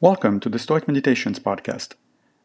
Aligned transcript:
Welcome 0.00 0.38
to 0.40 0.48
the 0.48 0.60
Stoic 0.60 0.86
Meditations 0.86 1.40
podcast, 1.40 1.94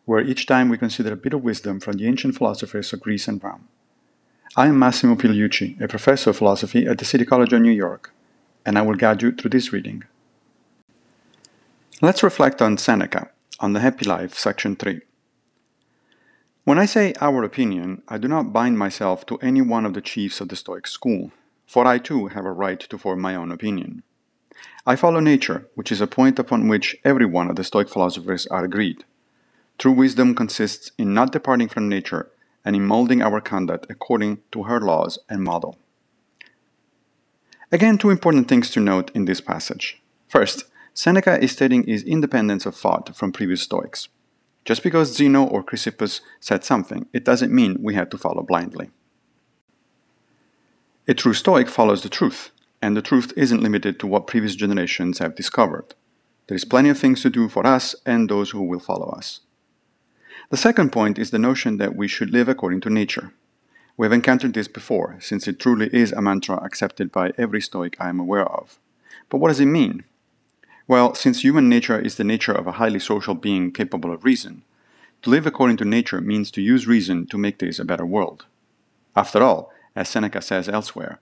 where 0.06 0.20
each 0.20 0.48
time 0.48 0.70
we 0.70 0.78
consider 0.80 1.14
a 1.14 1.16
bit 1.16 1.36
of 1.36 1.44
wisdom 1.44 1.80
from 1.80 1.98
the 1.98 2.08
ancient 2.08 2.36
philosophers 2.36 2.92
of 2.94 3.02
Greece 3.02 3.28
and 3.28 3.44
Rome. 3.44 3.68
I 4.56 4.66
am 4.70 4.80
Massimo 4.80 5.14
Pigliucci, 5.14 5.80
a 5.80 5.88
professor 5.88 6.32
of 6.32 6.38
philosophy 6.38 6.88
at 6.88 6.98
the 6.98 7.06
City 7.06 7.26
College 7.26 7.54
of 7.54 7.62
New 7.62 7.70
York, 7.70 8.12
and 8.66 8.76
I 8.76 8.82
will 8.82 8.96
guide 8.96 9.22
you 9.22 9.32
through 9.32 9.52
this 9.52 9.72
reading. 9.72 10.04
Let's 12.02 12.24
reflect 12.24 12.60
on 12.60 12.80
Seneca, 12.80 13.30
on 13.60 13.74
the 13.74 13.82
Happy 13.82 14.06
Life, 14.06 14.34
section 14.34 14.76
3. 14.76 15.02
When 16.64 16.80
I 16.80 16.88
say 16.88 17.14
our 17.22 17.44
opinion, 17.44 18.02
I 18.08 18.18
do 18.18 18.28
not 18.28 18.52
bind 18.52 18.80
myself 18.80 19.28
to 19.28 19.38
any 19.44 19.62
one 19.62 19.86
of 19.86 19.94
the 19.94 20.02
chiefs 20.02 20.42
of 20.42 20.50
the 20.50 20.56
Stoic 20.56 20.88
school, 20.88 21.32
for 21.68 21.86
I 21.86 22.00
too 22.00 22.30
have 22.30 22.46
a 22.46 22.52
right 22.52 22.80
to 22.80 22.98
form 22.98 23.22
my 23.22 23.36
own 23.36 23.52
opinion. 23.52 24.02
I 24.86 24.96
follow 24.96 25.20
nature, 25.20 25.68
which 25.76 25.92
is 25.92 26.02
a 26.02 26.08
point 26.08 26.40
upon 26.40 26.68
which 26.68 26.96
every 27.04 27.26
one 27.26 27.50
of 27.50 27.56
the 27.56 27.64
Stoic 27.64 27.90
philosophers 27.90 28.48
are 28.48 28.64
agreed. 28.64 29.06
True 29.78 29.92
wisdom 29.92 30.36
consists 30.36 30.92
in 30.98 31.14
not 31.14 31.32
departing 31.32 31.70
from 31.70 31.90
nature 31.90 32.30
and 32.66 32.76
in 32.76 32.86
molding 32.86 33.22
our 33.22 33.42
conduct 33.42 33.88
according 33.90 34.40
to 34.52 34.64
her 34.64 34.80
laws 34.80 35.20
and 35.30 35.44
model. 35.44 35.78
Again, 37.72 37.98
two 37.98 38.10
important 38.10 38.48
things 38.48 38.70
to 38.72 38.80
note 38.80 39.10
in 39.16 39.26
this 39.26 39.42
passage. 39.42 40.02
First, 40.28 40.66
Seneca 40.94 41.42
is 41.42 41.52
stating 41.52 41.84
his 41.84 42.04
independence 42.04 42.66
of 42.66 42.76
thought 42.76 43.16
from 43.16 43.32
previous 43.32 43.64
Stoics. 43.64 44.10
Just 44.64 44.84
because 44.84 45.16
Zeno 45.16 45.44
or 45.44 45.64
Chrysippus 45.64 46.22
said 46.40 46.64
something, 46.64 47.08
it 47.12 47.26
doesn't 47.26 47.52
mean 47.52 47.82
we 47.82 47.96
had 47.96 48.12
to 48.12 48.18
follow 48.18 48.44
blindly. 48.44 48.92
A 51.08 51.14
true 51.14 51.34
Stoic 51.34 51.68
follows 51.68 52.04
the 52.04 52.10
truth, 52.10 52.52
and 52.84 52.98
the 52.98 53.02
truth 53.02 53.32
isn't 53.38 53.64
limited 53.64 53.98
to 53.98 54.06
what 54.06 54.28
previous 54.28 54.56
generations 54.56 55.20
have 55.20 55.36
discovered. 55.36 55.96
There 56.48 56.58
is 56.58 56.66
plenty 56.66 56.90
of 56.90 57.00
things 57.00 57.22
to 57.22 57.30
do 57.30 57.48
for 57.48 57.66
us 57.66 57.96
and 58.06 58.28
those 58.28 58.50
who 58.50 58.62
will 58.62 58.82
follow 58.82 59.08
us. 59.08 59.40
The 60.50 60.58
second 60.58 60.92
point 60.92 61.18
is 61.18 61.32
the 61.32 61.40
notion 61.40 61.78
that 61.78 61.96
we 61.96 62.10
should 62.10 62.32
live 62.32 62.50
according 62.50 62.82
to 62.82 62.90
nature. 62.90 63.32
We 63.96 64.06
have 64.06 64.12
encountered 64.12 64.54
this 64.54 64.68
before, 64.68 65.16
since 65.22 65.48
it 65.48 65.60
truly 65.60 65.90
is 65.94 66.12
a 66.12 66.22
mantra 66.22 66.58
accepted 66.58 67.10
by 67.10 67.32
every 67.38 67.62
Stoic 67.62 67.96
I 68.02 68.10
am 68.10 68.20
aware 68.20 68.46
of. 68.46 68.78
But 69.30 69.38
what 69.38 69.48
does 69.48 69.62
it 69.62 69.68
mean? 69.68 70.04
Well, 70.86 71.16
since 71.16 71.40
human 71.42 71.70
nature 71.70 71.98
is 71.98 72.16
the 72.16 72.26
nature 72.26 72.52
of 72.52 72.68
a 72.68 72.74
highly 72.74 73.00
social 73.00 73.34
being 73.34 73.72
capable 73.72 74.12
of 74.12 74.26
reason, 74.26 74.64
to 75.22 75.30
live 75.30 75.48
according 75.48 75.78
to 75.78 75.86
nature 75.86 76.20
means 76.20 76.52
to 76.52 76.62
use 76.62 76.86
reason 76.86 77.28
to 77.28 77.38
make 77.38 77.60
this 77.60 77.80
a 77.80 77.86
better 77.86 78.06
world. 78.06 78.46
After 79.16 79.42
all, 79.42 79.72
as 79.96 80.10
Seneca 80.10 80.42
says 80.42 80.68
elsewhere, 80.68 81.22